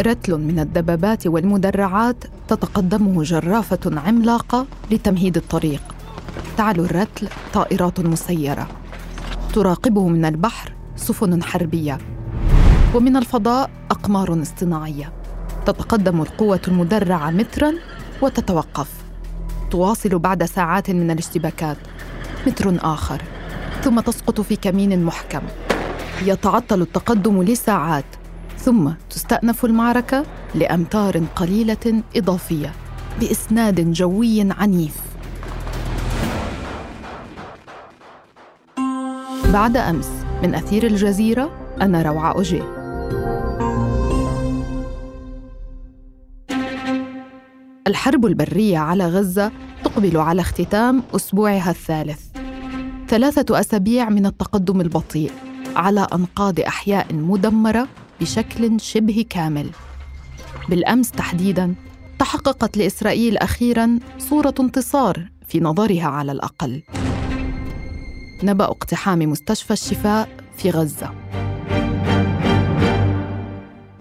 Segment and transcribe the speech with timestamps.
[0.00, 5.82] رتل من الدبابات والمدرعات تتقدمه جرافة عملاقة لتمهيد الطريق.
[6.56, 8.68] تعلو الرتل طائرات مسيرة.
[9.54, 11.98] تراقبه من البحر سفن حربية.
[12.94, 15.12] ومن الفضاء أقمار اصطناعية.
[15.66, 17.72] تتقدم القوة المدرعة متراً
[18.22, 18.90] وتتوقف.
[19.70, 21.76] تواصل بعد ساعات من الاشتباكات.
[22.46, 23.22] متر آخر.
[23.82, 25.42] ثم تسقط في كمين محكم.
[26.22, 28.04] يتعطل التقدم لساعات.
[28.64, 32.72] ثم تستأنف المعركة لأمتار قليلة إضافية
[33.20, 34.96] بإسناد جوي عنيف.
[39.52, 40.10] بعد أمس
[40.42, 41.50] من أثير الجزيرة
[41.80, 42.62] أنا روعة أوجي.
[47.86, 49.52] الحرب البرية على غزة
[49.84, 52.20] تقبل على اختتام أسبوعها الثالث.
[53.08, 55.32] ثلاثة أسابيع من التقدم البطيء
[55.76, 57.88] على أنقاض أحياء مدمرة
[58.20, 59.70] بشكل شبه كامل.
[60.68, 61.74] بالأمس تحديدا
[62.18, 66.82] تحققت لإسرائيل أخيرا صورة انتصار في نظرها على الأقل.
[68.42, 71.10] نبأ اقتحام مستشفى الشفاء في غزة.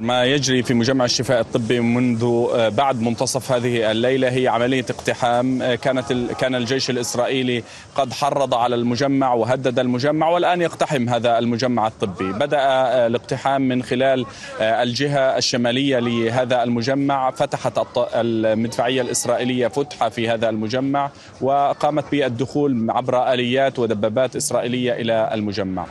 [0.03, 5.61] ما يجري في مجمع الشفاء الطبي منذ آه، بعد منتصف هذه الليلة هي عملية اقتحام.
[5.61, 7.63] آه، كانت كان الجيش الإسرائيلي
[7.95, 12.31] قد حرض على المجمع وهدد المجمع والآن يقتحم هذا المجمع الطبي.
[12.33, 14.25] بدأ آه، الاقتحام من خلال
[14.61, 17.31] الجهة الشمالية لهذا المجمع.
[17.31, 17.79] فتحت
[18.15, 25.85] المدفعية الإسرائيلية فتحة في هذا المجمع وقامت بالدخول عبر آليات ودبابات إسرائيلية إلى المجمع.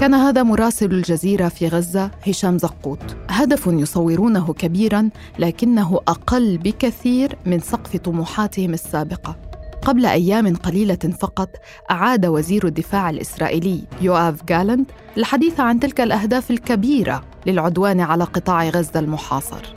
[0.00, 2.98] كان هذا مراسل الجزيرة في غزة هشام زقوط
[3.30, 9.36] هدف يصورونه كبيرا لكنه أقل بكثير من سقف طموحاتهم السابقة.
[9.82, 11.48] قبل أيام قليلة فقط
[11.90, 19.00] أعاد وزير الدفاع الإسرائيلي يوآف جالنت الحديث عن تلك الأهداف الكبيرة للعدوان على قطاع غزة
[19.00, 19.74] المحاصر.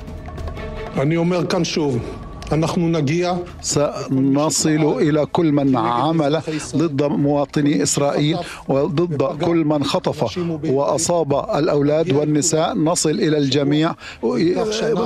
[3.62, 6.42] سنصل إلى كل من عمل
[6.76, 8.38] ضد مواطني إسرائيل
[8.68, 12.78] وضد كل من خطف وأصاب الأولاد والنساء.
[12.78, 13.94] نصل إلى الجميع.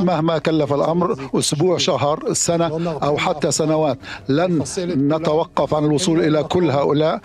[0.10, 3.98] مهما كلف الأمر أسبوع شهر سنة أو حتى سنوات.
[4.30, 7.22] لن نتوقف عن الوصول إلى كل هؤلاء.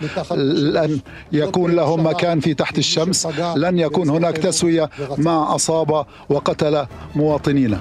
[0.75, 0.99] لن
[1.31, 3.27] يكون لهم مكان في تحت الشمس.
[3.55, 4.89] لن يكون هناك تسوية.
[5.17, 6.85] مع أصاب وقتل
[7.15, 7.79] مواطنينا.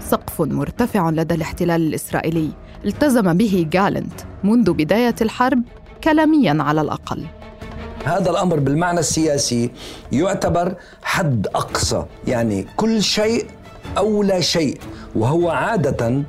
[0.00, 2.50] سقف مرتفع لدى الاحتلال الإسرائيلي.
[2.84, 5.62] التزم به جالنت منذ بداية الحرب
[6.04, 7.26] كلاميا على الأقل.
[8.04, 9.70] هذا الأمر بالمعنى السياسي
[10.12, 12.04] يعتبر حد أقصى.
[12.26, 13.46] يعني كل شيء
[13.98, 14.78] أو لا شيء
[15.16, 16.22] وهو عادة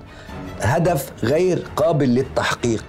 [0.61, 2.85] هدف غير قابل للتحقيق.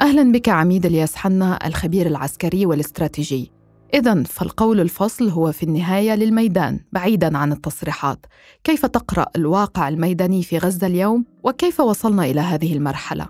[0.00, 3.57] أهلا بك عميد الياس حنا الخبير العسكري والاستراتيجي.
[3.94, 8.18] إذا فالقول الفصل هو في النهاية للميدان بعيدا عن التصريحات.
[8.64, 13.26] كيف تقرأ الواقع الميداني في غزة اليوم؟ وكيف وصلنا إلى هذه المرحلة؟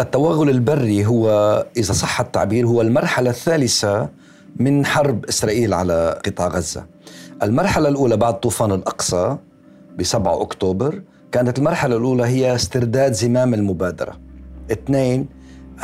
[0.00, 1.30] التوغل البري هو
[1.76, 4.08] إذا صح التعبير هو المرحلة الثالثة
[4.56, 6.86] من حرب إسرائيل على قطاع غزة.
[7.42, 9.36] المرحلة الأولى بعد طوفان الأقصى
[9.98, 14.18] ب 7 أكتوبر كانت المرحلة الأولى هي استرداد زمام المبادرة.
[14.72, 15.28] اثنين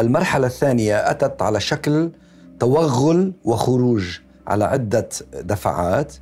[0.00, 2.10] المرحلة الثانية أتت على شكل
[2.62, 5.08] توغل وخروج على عدة
[5.40, 6.12] دفعات.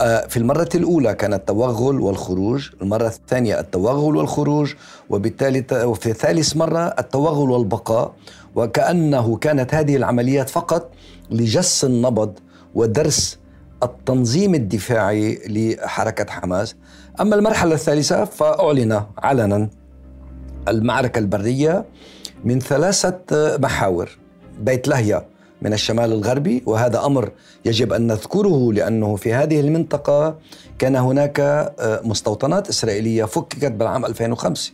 [0.00, 4.74] آه، في المرة الأولى كان التوغل والخروج المرة الثانية التوغل والخروج
[5.10, 8.14] وبالتالي وفي ثالث مرة التوغل والبقاء.
[8.54, 10.90] وكأنه كانت هذه العمليات فقط
[11.30, 12.38] لجس النبض
[12.74, 13.38] ودرس
[13.82, 16.74] التنظيم الدفاعي لحركة حماس.
[17.20, 19.68] أما المرحلة الثالثة فأعلن علنا
[20.68, 21.84] المعركة البرية
[22.44, 23.18] من ثلاثة
[23.58, 24.18] محاور.
[24.60, 25.35] بيت لهيا.
[25.62, 27.32] من الشمال الغربي وهذا أمر
[27.64, 30.38] يجب أن نذكره لأنه في هذه المنطقة
[30.78, 34.72] كان هناك آه، مستوطنات إسرائيلية فككت بالعام 2005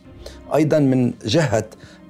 [0.55, 1.65] أيضا من جهة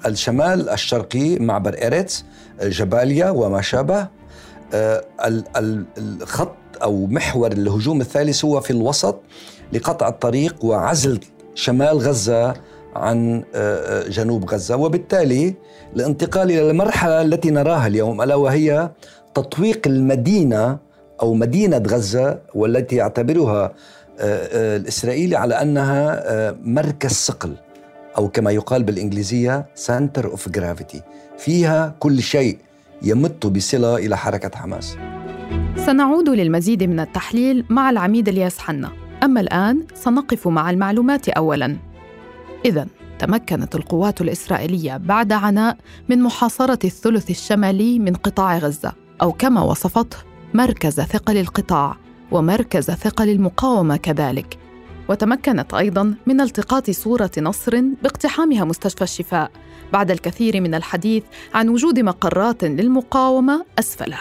[0.05, 2.25] الشمال الشرقي معبر إيريتس
[2.61, 4.07] جباليا وما شابه.
[4.73, 5.03] آه،
[5.97, 9.19] الخط أو محور الهجوم الثالث هو في الوسط
[9.73, 11.19] لقطع الطريق وعزل
[11.55, 12.53] شمال غزة
[12.95, 14.75] عن آه، جنوب غزة.
[14.75, 15.53] وبالتالي
[15.95, 18.89] الانتقال إلى المرحلة التي نراها اليوم ألا وهي
[19.33, 20.77] تطويق المدينة
[21.21, 23.73] أو مدينة غزة والتي يعتبرها آه،
[24.19, 27.55] آه، الإسرائيلي على أنها آه، مركز ثقل
[28.17, 31.01] أو كما يقال بالإنجليزية center of gravity
[31.37, 32.57] فيها كل شيء
[33.01, 34.97] يمت بصلة إلى حركة حماس.
[35.85, 38.91] سنعود للمزيد من التحليل مع العميد الياس حنا.
[39.23, 41.77] أما الآن سنقف مع المعلومات اولا.
[42.65, 42.87] إذا
[43.19, 45.77] تمكنت القوات الإسرائيلية بعد عناء
[46.09, 50.17] من محاصرة الثلث الشمالي من قطاع غزة أو كما وصفته
[50.53, 51.97] مركز ثقل القطاع
[52.31, 54.57] ومركز ثقل المقاومة كذلك.
[55.09, 59.51] وتمكنت أيضا من التقاط صورة نصر باقتحامها مستشفى الشفاء
[59.93, 61.23] بعد الكثير من الحديث
[61.53, 64.19] عن وجود مقرات للمقاومة أسفله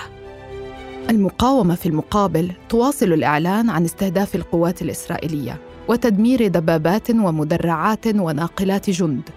[1.10, 5.71] المقاومة في المقابل تواصل الإعلان عن استهداف القوات الإسرائيلية.
[5.92, 9.30] وتدمير دبابات ومدرعات وناقلات جند.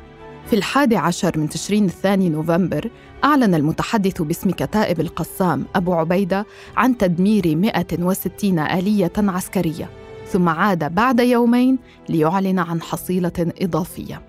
[0.49, 2.89] في الحادي عشر من تشرين الثاني نوفمبر
[3.23, 6.45] أعلن المتحدث باسم كتائب القسام أبو عبيدة
[6.77, 9.89] عن تدمير 160 آلية عسكرية
[10.27, 11.77] ثم عاد بعد يومين
[12.09, 14.21] ليعلن عن حصيلة إضافية.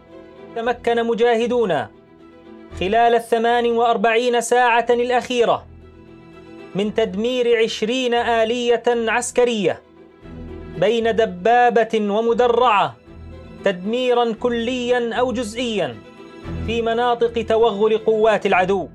[0.57, 1.87] تمكن مجاهدون
[2.81, 5.67] خلال الثمان وأربعين ساعة الأخيرة
[6.75, 9.86] من تدمير عشرين آلية عسكرية.
[10.81, 12.97] بين دبابة ومدرعة
[13.65, 15.97] تدميرا كليا أو جزئيا
[16.67, 18.89] في مناطق توغل قوات العدو.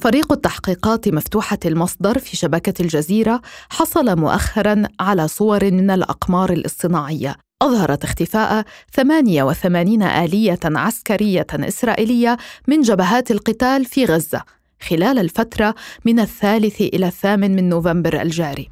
[0.00, 3.40] فريق التحقيقات مفتوحة المصدر في شبكة الجزيرة
[3.70, 7.36] حصل مؤخرا على صور من الأقمار الاصطناعية.
[7.62, 8.64] أظهرت اختفاء
[8.94, 12.36] 88 آلية عسكرية إسرائيلية
[12.68, 14.42] من جبهات القتال في غزة
[14.80, 15.74] خلال الفترة
[16.04, 18.70] من الثالث إلى الثامن من نوفمبر الجاري.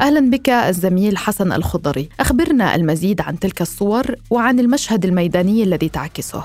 [0.00, 2.08] أهلا بك الزميل حسن الخضري.
[2.20, 6.44] أخبرنا المزيد عن تلك الصور وعن المشهد الميداني الذي تعكسه.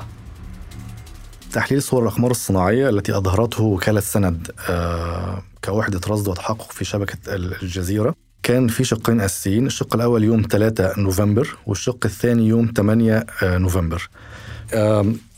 [1.51, 8.15] تحليل صور الأقمار الصناعية التي أظهرته وكالة سند آه، كوحدة رصد وتحقق في شبكة الجزيرة.
[8.43, 14.09] كان في شقين أساسيين الشق الأول يوم 3 نوفمبر والشق الثاني يوم 8 آه، نوفمبر.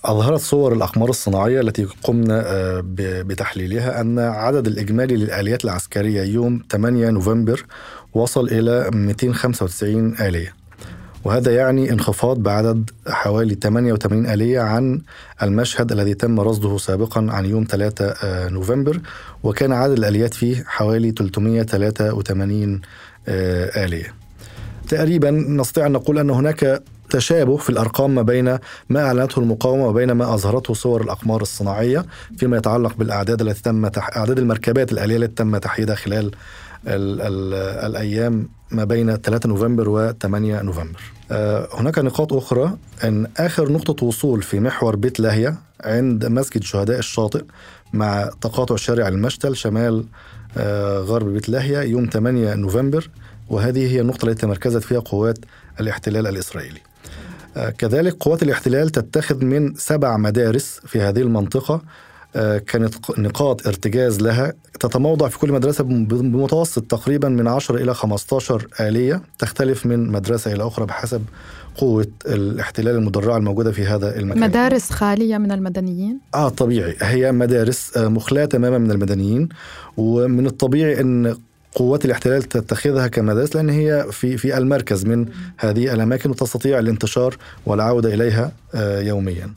[0.05, 7.09] أظهرت صور الأقمار الصناعية التي قمنا آه، بتحليلها أن عدد الإجمالي للآليات العسكرية يوم 8
[7.09, 7.65] نوفمبر
[8.15, 10.53] وصل إلى 295 آلية.
[11.23, 15.01] وهذا يعني انخفاض بعدد حوالي 88 آلية عن
[15.43, 18.99] المشهد الذي تم رصده سابقا عن يوم 3 آه، نوفمبر
[19.43, 22.81] وكان عدد الآليات فيه حوالي 383
[23.27, 24.13] آه، آلية.
[24.87, 28.57] تقريبا نستطيع أن نقول أن هناك تشابه في الأرقام ما بين
[28.89, 32.05] ما أعلنته المقاومة وبين ما أظهرته صور الأقمار الصناعية
[32.37, 34.17] فيما يتعلق بالأعداد التي تم تح...
[34.17, 36.31] أعداد المركبات الآلية التي تم تحييدها خلال
[36.87, 37.53] ال ال
[37.85, 41.01] الأيام ما بين 3 نوفمبر و 8 نوفمبر.
[41.31, 46.99] آه هناك نقاط أخرى إن آخر نقطة وصول في محور بيت لاهيا عند مسجد شهداء
[46.99, 47.43] الشاطئ
[47.93, 50.05] مع تقاطع شارع المشتل شمال
[50.57, 53.09] آه غرب بيت لاهيا يوم 8 نوفمبر
[53.49, 55.37] وهذه هي النقطة التي تمركزت فيها قوات
[55.79, 56.79] الاحتلال الإسرائيلي.
[57.57, 61.81] آه كذلك قوات الاحتلال تتخذ من سبع مدارس في هذه المنطقة آه،
[62.57, 64.53] كانت نقاط ارتجاز لها.
[64.79, 69.21] تتموضع في كل مدرسة بمتوسط تقريبا من 10 إلى 15 آلية.
[69.39, 71.21] تختلف من مدرسة إلى أخرى بحسب
[71.77, 74.39] قوة الاحتلال المدرعة الموجودة في هذا المكان.
[74.43, 76.95] مدارس خالية من المدنيين؟ آه طبيعي.
[77.01, 79.49] هي مدارس آه، مخلاة تماما من المدنيين.
[79.97, 81.37] ومن الطبيعي أن
[81.75, 85.25] قوات الاحتلال تتخذها كمدارس لأن هي في في المركز من
[85.57, 89.49] هذه الأماكن وتستطيع الانتشار والعودة إليها آه، يوميا.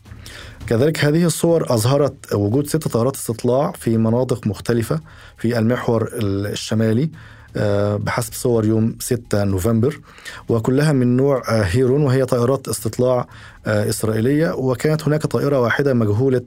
[0.68, 5.00] كذلك هذه الصور أظهرت وجود ست طائرات استطلاع في مناطق مختلفة
[5.38, 7.10] في المحور الشمالي
[7.56, 10.00] آه، بحسب صور يوم 6 نوفمبر
[10.48, 13.28] وكلها من نوع آه، هيرون وهي طائرات استطلاع
[13.66, 16.42] آه، إسرائيلية وكانت هناك طائرة واحدة مجهولة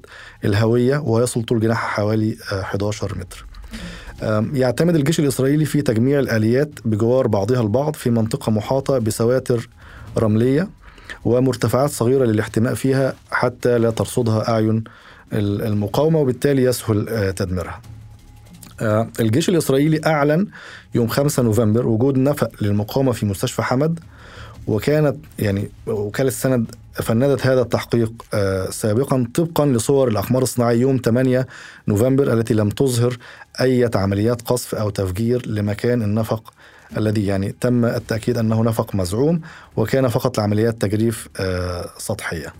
[0.45, 3.45] الهوية ويصل طول جناحها حوالي 11 متر.
[4.53, 9.69] يعتمد الجيش الإسرائيلي في تجميع الآليات بجوار بعضها البعض في منطقة محاطة بسواتر
[10.17, 10.80] رملية.
[11.25, 14.83] ومرتفعات صغيرة للاحتماء فيها حتى لا ترصدها أعين
[15.33, 17.81] المقاومة وبالتالي يسهل آه، تدميرها.
[18.81, 20.47] آه، الجيش الإسرائيلي أعلن
[20.95, 23.99] يوم 5 نوفمبر وجود نفق للمقاومة في مستشفى حمد
[24.67, 31.47] وكانت يعني وكالة السند فندت هذا التحقيق آه، سابقا طبقا لصور الأقمار الصناعية يوم 8
[31.87, 33.17] نوفمبر التي لم تظهر
[33.61, 36.53] أي عمليات قصف أو تفجير لمكان النفق
[36.97, 39.41] الذي يعني تم التأكيد أنه نفق مزعوم
[39.77, 42.53] وكان فقط لعمليات تجريف آه، سطحية.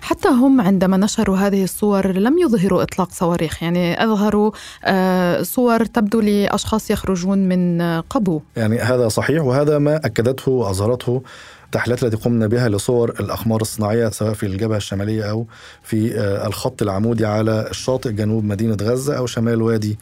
[0.00, 3.62] حتى هم عندما نشروا هذه الصور لم يظهروا إطلاق صواريخ.
[3.62, 4.50] يعني أظهروا
[4.84, 8.40] آه، صور تبدو لأشخاص يخرجون من قبو.
[8.56, 11.22] يعني هذا صحيح وهذا ما أكدته وأظهرته
[11.66, 15.46] التحليلات التي قمنا بها لصور الأقمار الصناعية سواء في الجبهة الشمالية أو
[15.82, 19.96] في آه، الخط العمودي على الشاطئ جنوب مدينة غزة أو شمال وادي آه،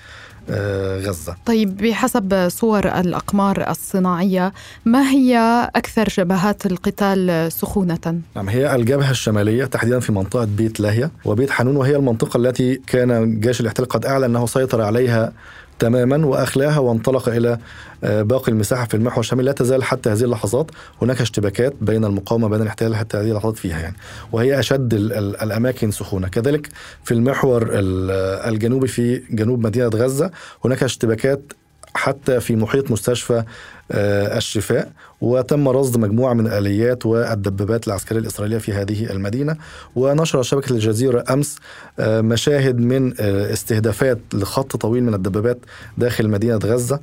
[1.06, 4.52] غزة طيب بحسب صور الأقمار الصناعية
[4.84, 5.38] ما هي
[5.76, 11.76] أكثر جبهات القتال سخونة؟ نعم هي الجبهة الشمالية تحديدا في منطقة بيت لاهيا وبيت حنون
[11.76, 15.32] وهي المنطقة التي كان جيش الاحتلال قد أعلن أنه سيطر عليها
[15.78, 17.58] تماما وأخلاها وانطلق إلى
[18.04, 20.70] آه، باقي المساحة في المحور الشمالي لا تزال حتى هذه اللحظات
[21.02, 23.96] هناك اشتباكات بين المقاومة وبين الاحتلال حتى هذه اللحظات فيها يعني.
[24.32, 24.94] وهي أشد
[25.42, 26.28] الأماكن سخونة.
[26.28, 26.68] كذلك
[27.04, 30.30] في المحور الجنوبي في جنوب مدينة غزة
[30.64, 31.52] هناك اشتباكات
[31.94, 33.44] حتى في محيط مستشفى
[33.90, 39.56] الشفاء وتم رصد مجموعة من الآليات والدبابات العسكرية الإسرائيلية في هذه المدينة.
[39.96, 41.56] ونشر شبكة الجزيرة أمس
[41.98, 45.58] آه، مشاهد من آه، استهدافات لخط طويل من الدبابات
[45.98, 47.00] داخل مدينة غزة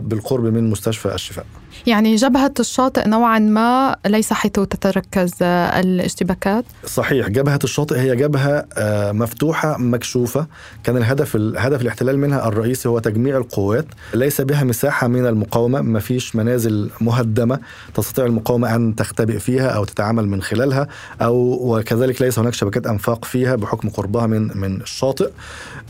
[0.00, 1.46] بالقرب من مستشفى الشفاء.
[1.86, 6.64] يعني جبهة الشاطئ نوعا ما ليس حيث تتركز الاشتباكات.
[6.86, 10.46] صحيح جبهة الشاطئ هي جبهة آه، مفتوحة مكشوفة.
[10.84, 13.86] كان الهدف هدف الاحتلال منها الرئيسي هو تجميع القوات.
[14.14, 17.58] ليس بها مساحة من المقاومة ما فيش منازل مهدمة
[17.94, 20.88] تستطيع المقاومة أن تختبئ فيها أو تتعامل من خلالها
[21.22, 25.30] أو وكذلك ليس هناك شبكات أنفاق فيها بحكم قربها من من الشاطئ.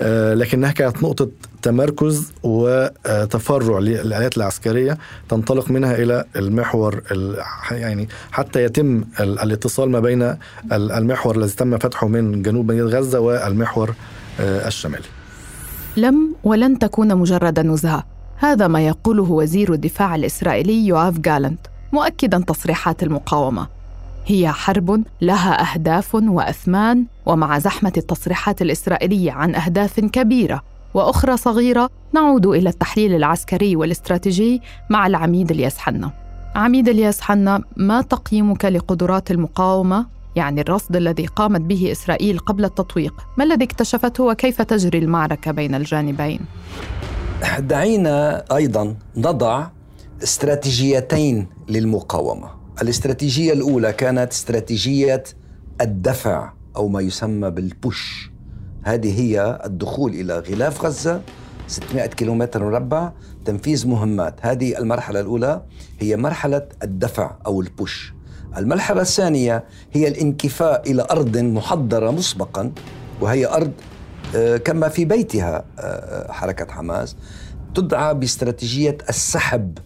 [0.00, 1.28] آه، لكنها كانت نقطة
[1.62, 7.02] تمركز وتفرع للآلات العسكرية تنطلق منها إلى المحور
[7.70, 10.34] يعني حتى يتم الاتصال ما بين
[10.72, 13.94] المحور الذي تم فتحه من جنوب مدينة غزة والمحور
[14.40, 15.04] آه، الشمالي.
[15.96, 18.04] لم ولن تكون مجرد نزهة.
[18.36, 21.60] هذا ما يقوله وزير الدفاع الإسرائيلي يوآف جالنت
[21.92, 23.66] مؤكدا تصريحات المقاومة.
[24.26, 30.62] هي حرب لها أهداف وأثمان ومع زحمة التصريحات الإسرائيلية عن أهداف كبيرة.
[30.98, 36.10] وأخرى صغيرة نعود إلى التحليل العسكري والاستراتيجي مع العميد الياس حنا.
[36.54, 43.14] عميد الياس حنا ما تقييمك لقدرات المقاومة؟ يعني الرصد الذي قامت به إسرائيل قبل التطويق
[43.38, 46.40] ما الذي اكتشفته وكيف تجري المعركة بين الجانبين؟
[47.58, 49.66] دعينا أيضا نضع
[50.22, 52.50] استراتيجيتين للمقاومة.
[52.82, 55.24] الاستراتيجية الأولى كانت استراتيجية
[55.80, 58.30] الدفع أو ما يسمى بالبوش.
[58.88, 61.20] هذه هي الدخول إلى غلاف غزة
[61.66, 63.12] 600 كيلومتر مربع
[63.44, 64.34] تنفيذ مهمات.
[64.40, 65.62] هذه المرحلة الأولى
[65.98, 68.14] هي مرحلة الدفع أو البوش.
[68.56, 72.72] المرحلة الثانية هي الانكفاء إلى أرض محضرة مسبقا
[73.20, 73.72] وهي أرض
[74.36, 77.16] آه، كما في بيتها آه، حركة حماس.
[77.74, 79.78] تدعى باستراتيجية السحب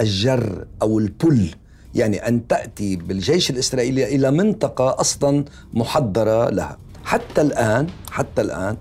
[0.00, 1.50] الجر أو البل
[1.94, 6.87] يعني أن تأتي بالجيش الإسرائيلي إلى منطقة أصلا محضرة لها.
[7.08, 8.76] حتى الآن حتى الآن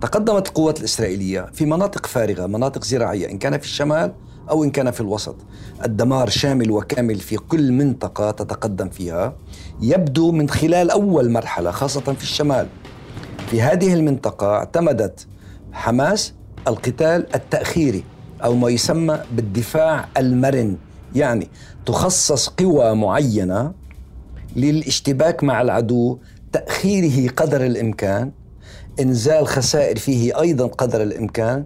[0.00, 4.12] تقدمت القوات الإسرائيلية في مناطق فارغة مناطق زراعية إن كان في الشمال
[4.50, 5.36] أو إن كان في الوسط.
[5.84, 9.36] الدمار شامل وكامل في كل منطقة تتقدم فيها.
[9.80, 12.66] يبدو من خلال أول مرحلة خاصة في الشمال.
[13.50, 15.26] في هذه المنطقة اعتمدت
[15.72, 16.34] حماس
[16.68, 18.04] القتال التأخيري
[18.44, 20.76] أو ما يسمى بالدفاع المرن.
[21.14, 21.48] يعني
[21.86, 23.72] تخصص قوى معينة
[24.56, 26.18] للاشتباك مع العدو
[26.52, 28.30] تأخيره قدر الإمكان
[29.00, 31.64] إنزال خسائر فيه أيضا قدر الإمكان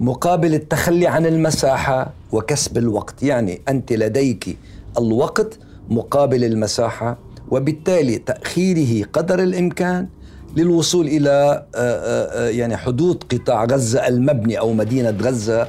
[0.00, 3.22] مقابل التخلي عن المساحة وكسب الوقت.
[3.22, 4.58] يعني أنت لديك
[4.98, 5.58] الوقت
[5.90, 7.18] مقابل المساحة
[7.50, 10.08] وبالتالي تأخيره قدر الإمكان
[10.56, 15.68] للوصول إلى آه، آه، آه، يعني حدود قطاع غزة المبني أو مدينة غزة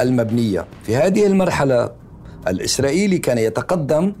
[0.00, 0.64] المبنية.
[0.82, 1.90] في هذه المرحلة
[2.48, 4.12] الإسرائيلي كان يتقدم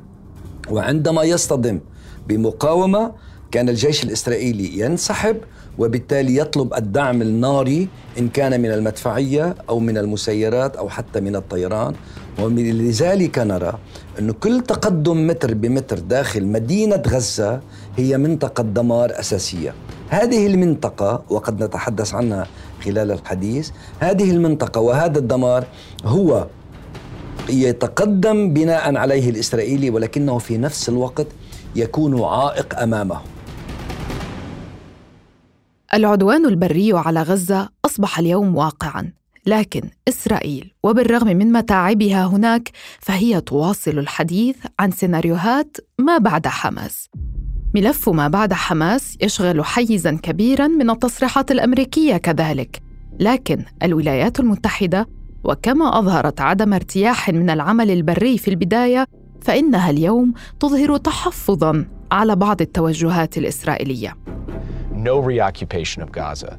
[0.70, 1.80] وعندما يصطدم
[2.28, 3.12] بمقاومة
[3.50, 5.36] كان الجيش الإسرائيلي ينسحب
[5.78, 7.88] وبالتالي يطلب الدعم الناري
[8.18, 11.94] إن كان من المدفعية أو من المسيرات أو حتى من الطيران.
[12.38, 13.78] ولذلك نرى
[14.18, 17.60] أن كل تقدم متر بمتر داخل مدينة غزة
[17.96, 19.74] هي منطقة دمار أساسية.
[20.08, 22.46] هذه المنطقة وقد نتحدث عنها
[22.84, 25.66] خلال الحديث هذه المنطقة وهذا الدمار
[26.04, 26.46] هو
[27.48, 31.26] يتقدم بناء عليه الإسرائيلي ولكنه في نفس الوقت
[31.76, 33.20] يكون عائق أمامه.
[35.94, 39.12] العدوان البري على غزة أصبح اليوم واقعاً،
[39.46, 47.08] لكن إسرائيل وبالرغم من متاعبها هناك فهي تواصل الحديث عن سيناريوهات ما بعد حماس.
[47.74, 52.82] ملف ما بعد حماس يشغل حيزاً كبيراً من التصريحات الأمريكية كذلك،
[53.20, 55.08] لكن الولايات المتحدة
[55.44, 59.06] وكما أظهرت عدم ارتياح من العمل البري في البداية
[59.40, 64.16] فإنها اليوم تظهر تحفظاً على بعض التوجهات الإسرائيلية.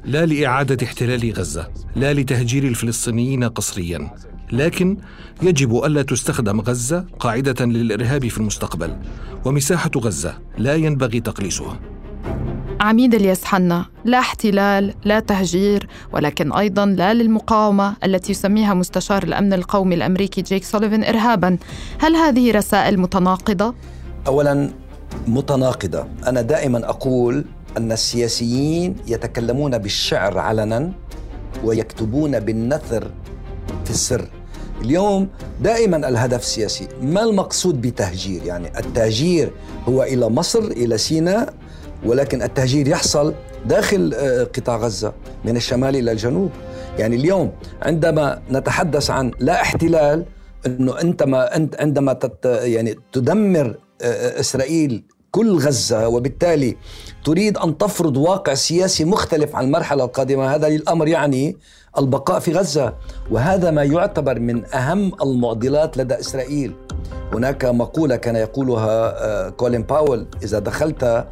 [0.04, 4.10] لا لإعادة احتلال غزة لا لتهجير الفلسطينيين قسريا
[4.52, 4.96] لكن
[5.42, 8.96] يجب ألا تستخدم غزة قاعدة للإرهاب في المستقبل.
[9.44, 11.80] ومساحة غزة لا ينبغي تقليصها.
[12.80, 19.52] عميد الياس حنا لا احتلال لا تهجير ولكن أيضا لا للمقاومة التي يسميها مستشار الأمن
[19.52, 21.58] القومي الأمريكي جيك سوليفان إرهابا.
[22.00, 23.74] هل هذه رسائل متناقضة؟
[24.26, 24.70] أولا
[25.26, 26.06] متناقضة.
[26.26, 27.44] أنا دائما أقول
[27.76, 30.92] أن السياسيين يتكلمون بالشعر علنا
[31.64, 33.10] ويكتبون بالنثر
[33.84, 34.28] في السر.
[34.82, 35.28] اليوم
[35.60, 39.52] دائما الهدف السياسي ما المقصود بتهجير؟ يعني التهجير
[39.88, 41.54] هو إلى مصر إلى سيناء
[42.04, 43.34] ولكن التهجير يحصل
[43.66, 45.12] داخل آه، قطاع غزة
[45.44, 46.50] من الشمال إلى الجنوب.
[46.98, 50.24] يعني اليوم عندما نتحدث عن لا احتلال
[50.66, 56.76] إنه أنت ما أنت عندما تت يعني تدمر آه، إسرائيل كل غزة وبالتالي
[57.24, 60.54] تريد أن تفرض واقع سياسي مختلف عن المرحلة القادمة.
[60.54, 61.56] هذا الامر يعني
[61.98, 62.94] البقاء في غزة
[63.30, 66.74] وهذا ما يعتبر من أهم المعضلات لدى إسرائيل.
[67.32, 71.26] هناك مقولة كان يقولها آه، كولين باول إذا دخلت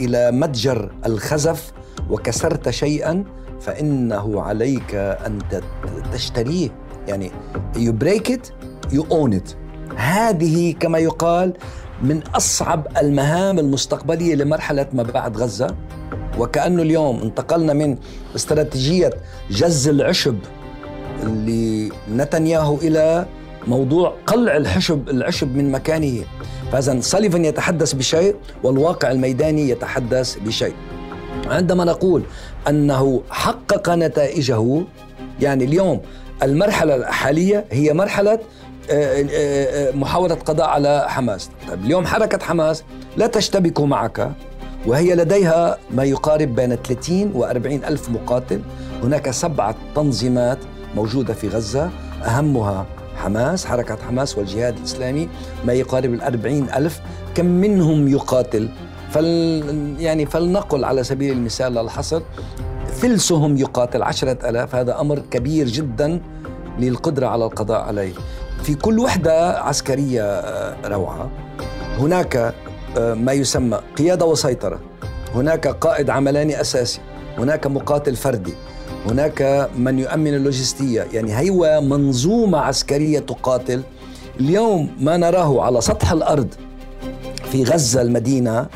[0.00, 1.72] إلى متجر الخزف
[2.10, 3.24] وكسرت شيئا
[3.60, 5.38] فإنه عليك أن
[6.12, 6.70] تشتريه.
[7.08, 7.30] يعني
[7.74, 8.52] you break it
[8.92, 9.54] you own it.
[9.96, 11.52] هذه كما يقال
[12.02, 15.76] من أصعب المهام المستقبلية لمرحلة ما بعد غزة
[16.38, 17.96] وكأنه اليوم انتقلنا من
[18.36, 19.10] استراتيجية
[19.50, 20.38] جز العشب
[21.24, 23.26] لنتنياهو إلى
[23.66, 26.24] موضوع قلع الحشب العشب من مكانه.
[26.72, 30.74] فاذا ساليفان يتحدث بشيء والواقع الميداني يتحدث بشيء.
[31.46, 32.22] عندما نقول
[32.68, 34.84] أنه حقق نتائجه
[35.40, 36.00] يعني اليوم
[36.42, 38.40] المرحلة الحالية هي آه،
[39.94, 41.50] محاولة قضاء على حماس.
[41.68, 42.84] طيب اليوم حركة حماس
[43.16, 44.30] لا تشتبك معك
[44.86, 48.60] وهي لديها ما يقارب بين 30 و 40 ألف مقاتل.
[49.02, 50.58] هناك سبعة تنظيمات
[50.94, 51.90] موجودة في غزة
[52.24, 52.86] أهمها
[53.16, 55.28] حماس حركة حماس والجهاد الإسلامي
[55.64, 57.00] ما يقارب الأربعين ألف.
[57.34, 58.68] كم منهم يقاتل؟
[59.10, 59.62] فل
[59.98, 62.22] يعني فلنقل على سبيل المثال للحصر
[62.92, 64.74] ثلثهم يقاتل عشرة ألاف.
[64.74, 66.20] هذا أمر كبير جدا
[66.78, 68.12] للقدرة على القضاء عليه.
[68.62, 71.30] في كل وحدة عسكرية آه، روعة.
[71.98, 72.54] هناك
[72.98, 74.80] آه، ما يسمى قيادة وسيطرة.
[75.34, 77.00] هناك قائد عملاني أساسي.
[77.38, 78.54] هناك مقاتل فردي.
[79.10, 81.06] هناك من يؤمن اللوجستية.
[81.12, 83.82] يعني هي منظومة عسكرية تقاتل.
[84.40, 86.48] اليوم ما نراه على سطح الأرض
[87.52, 88.66] في غزة المدينة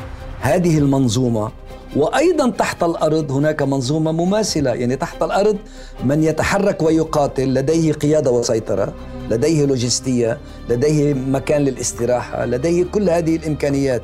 [0.41, 1.51] هذه المنظومة
[1.95, 5.57] وأيضا تحت الأرض هناك منظومة مماثلة يعني تحت الأرض
[6.03, 8.93] من يتحرك ويقاتل لديه قيادة وسيطرة
[9.29, 10.37] لديه لوجستية
[10.69, 14.01] لديه مكان للاستراحة لديه كل هذه الإمكانيات.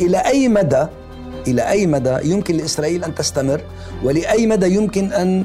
[0.00, 0.86] إلى أي مدى؟
[1.48, 3.60] إلى أي مدى يمكن لإسرائيل أن تستمر؟
[4.04, 5.44] ولأي مدى يمكن أن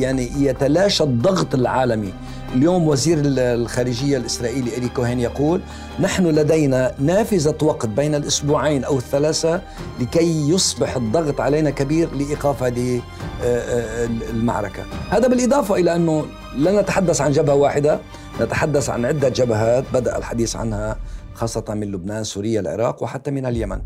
[0.00, 2.12] يعني يتلاشى الضغط العالمي.
[2.54, 5.60] اليوم وزير الخارجية الإسرائيلي إلي كوهين يقول
[6.00, 9.62] نحن لدينا نافذة وقت بين الأسبوعين أو الثلاثة
[10.00, 13.02] لكي يصبح الضغط علينا كبير لإيقاف هذه
[13.42, 14.82] آه، آه، المعركة.
[15.10, 16.24] هذا بالإضافة إلى أنه
[16.56, 17.98] لا نتحدث عن جبهة واحدة
[18.40, 20.96] نتحدث عن عدة جبهات بدأ الحديث عنها
[21.34, 23.80] خاصة من لبنان سوريا العراق وحتى من اليمن.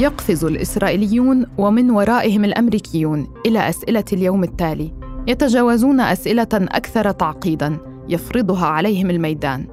[0.00, 4.92] يقفز الإسرائيليون ومن ورائهم الأمريكيون إلى أسئلة اليوم التالي.
[5.26, 9.66] يتجاوزون أسئلة أكثر تعقيداً يفرضها عليهم الميدان.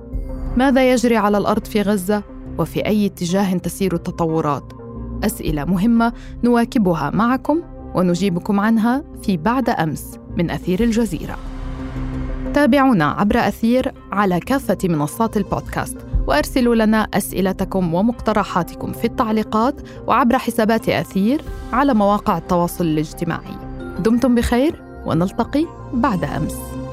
[0.57, 2.23] ماذا يجري على الأرض في غزة؟
[2.57, 4.73] وفي أي اتجاه تسير التطورات؟
[5.23, 6.13] أسئلة مهمة
[6.43, 7.61] نواكبها معكم
[7.95, 11.37] ونجيبكم عنها في بعد أمس من أثير الجزيرة.
[12.53, 15.97] تابعونا عبر أثير على كافة منصات البودكاست.
[16.27, 19.75] وأرسلوا لنا أسئلتكم ومقترحاتكم في التعليقات
[20.07, 21.41] وعبر حسابات أثير
[21.73, 23.55] على مواقع التواصل الاجتماعي.
[23.99, 26.86] دمتم بخير ونلتقي بعد أمس.